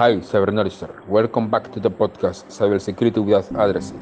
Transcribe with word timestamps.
Hi, 0.00 0.16
Cybernoticer. 0.16 1.06
Welcome 1.08 1.50
back 1.50 1.70
to 1.72 1.78
the 1.78 1.90
podcast 1.90 2.48
Cybersecurity 2.48 3.22
Without 3.22 3.52
Addressing. 3.52 4.00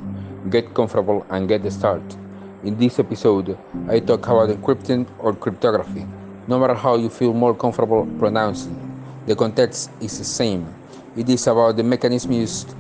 Get 0.48 0.72
comfortable 0.72 1.26
and 1.28 1.48
get 1.48 1.67
started. 1.72 2.14
In 2.62 2.78
this 2.78 3.01
episode, 3.01 3.58
I 3.88 3.98
talk 3.98 4.29
about 4.29 4.48
encrypting 4.48 5.08
or 5.19 5.34
cryptography. 5.34 6.06
No 6.46 6.61
matter 6.61 6.74
how 6.74 6.95
you 6.95 7.08
feel 7.08 7.33
more 7.33 7.53
comfortable 7.53 8.06
pronouncing, 8.21 8.79
the 9.26 9.34
context 9.34 9.90
is 10.01 10.16
the 10.19 10.24
same. 10.24 10.72
It 11.16 11.29
is 11.29 11.48
about 11.48 11.76
the 11.76 11.83
mechanism 11.83 12.30
used 12.30 12.76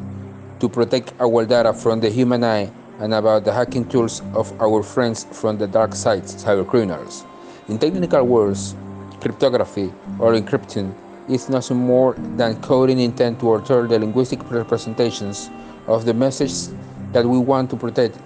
to 0.60 0.68
protect 0.68 1.12
our 1.18 1.44
data 1.44 1.74
from 1.74 1.98
the 1.98 2.10
human 2.10 2.44
eye 2.44 2.70
and 3.00 3.12
about 3.12 3.44
the 3.44 3.52
hacking 3.52 3.88
tools 3.88 4.22
of 4.32 4.46
our 4.62 4.80
friends 4.84 5.26
from 5.32 5.58
the 5.58 5.66
dark 5.66 5.96
side, 5.96 6.22
cybercriminals. 6.22 7.26
In 7.66 7.80
technical 7.80 8.22
words, 8.22 8.76
cryptography 9.18 9.92
or 10.20 10.34
encrypting 10.34 10.94
is 11.28 11.48
nothing 11.48 11.76
more 11.76 12.14
than 12.36 12.60
coding 12.62 12.98
intent 12.98 13.40
to 13.40 13.50
alter 13.50 13.86
the 13.86 13.98
linguistic 13.98 14.50
representations 14.50 15.50
of 15.86 16.04
the 16.04 16.14
messages 16.14 16.72
that 17.12 17.24
we 17.24 17.38
want 17.38 17.70
to 17.70 17.76
protect 17.76 18.18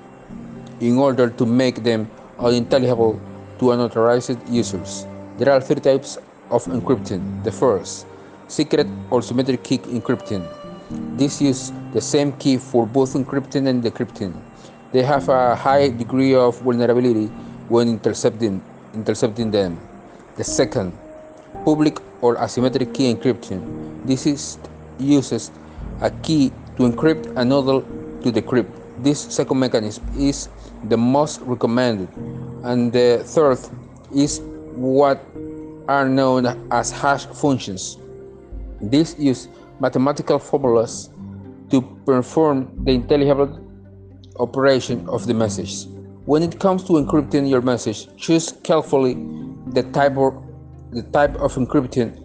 in 0.80 0.98
order 0.98 1.28
to 1.30 1.46
make 1.46 1.82
them 1.82 2.10
unintelligible 2.38 3.20
to 3.58 3.70
unauthorized 3.72 4.36
users. 4.48 5.06
There 5.38 5.52
are 5.52 5.60
three 5.60 5.80
types 5.80 6.18
of 6.50 6.64
encrypting. 6.66 7.44
The 7.44 7.52
first, 7.52 8.06
secret 8.48 8.86
or 9.10 9.22
symmetric 9.22 9.62
key 9.62 9.78
encrypting. 9.78 10.46
This 11.16 11.40
uses 11.40 11.72
the 11.92 12.00
same 12.00 12.32
key 12.32 12.58
for 12.58 12.86
both 12.86 13.14
encrypting 13.14 13.66
and 13.68 13.82
decrypting. 13.82 14.34
They 14.92 15.02
have 15.02 15.28
a 15.28 15.54
high 15.56 15.88
degree 15.88 16.34
of 16.34 16.60
vulnerability 16.60 17.26
when 17.68 17.88
intercepting, 17.88 18.60
intercepting 18.92 19.50
them. 19.50 19.80
The 20.36 20.44
second, 20.44 20.92
public 21.64 21.98
or 22.20 22.36
asymmetric 22.36 22.94
key 22.94 23.12
encryption. 23.14 24.04
This 24.04 24.26
is, 24.26 24.58
uses 24.98 25.50
a 26.00 26.10
key 26.10 26.52
to 26.76 26.82
encrypt 26.82 27.32
another 27.36 27.80
to 28.22 28.32
decrypt. 28.32 28.70
This 29.02 29.20
second 29.20 29.58
mechanism 29.58 30.04
is 30.16 30.48
the 30.88 30.96
most 30.96 31.40
recommended. 31.42 32.08
And 32.62 32.92
the 32.92 33.22
third 33.24 33.58
is 34.14 34.40
what 34.74 35.24
are 35.88 36.08
known 36.08 36.46
as 36.70 36.90
hash 36.90 37.26
functions. 37.26 37.98
These 38.80 39.18
use 39.18 39.48
mathematical 39.80 40.38
formulas 40.38 41.10
to 41.70 41.82
perform 42.06 42.70
the 42.84 42.92
intelligible 42.92 43.58
operation 44.38 45.08
of 45.08 45.26
the 45.26 45.34
message. 45.34 45.86
When 46.24 46.42
it 46.42 46.60
comes 46.60 46.84
to 46.84 46.92
encrypting 46.92 47.48
your 47.48 47.62
message, 47.62 48.08
choose 48.16 48.52
carefully 48.62 49.14
the 49.72 49.82
type 49.92 50.16
or 50.16 50.42
the 50.92 51.02
type 51.12 51.34
of 51.36 51.54
encryption 51.54 52.22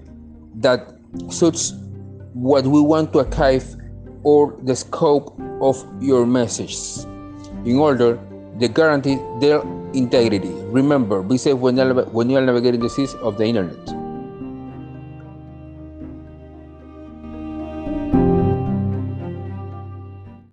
that 0.55 0.93
suits 1.29 1.73
what 2.33 2.65
we 2.65 2.81
want 2.81 3.13
to 3.13 3.19
archive 3.19 3.65
or 4.23 4.57
the 4.63 4.75
scope 4.75 5.39
of 5.61 5.83
your 6.01 6.25
messages 6.25 7.05
in 7.65 7.77
order 7.77 8.19
to 8.59 8.67
guarantee 8.67 9.17
their 9.39 9.61
integrity. 9.93 10.51
Remember, 10.79 11.23
be 11.23 11.37
safe 11.37 11.57
when 11.57 11.77
you're, 11.77 12.03
when 12.05 12.29
you're 12.29 12.41
navigating 12.41 12.81
the 12.81 12.89
seas 12.89 13.13
of 13.15 13.37
the 13.37 13.45
internet. 13.45 13.97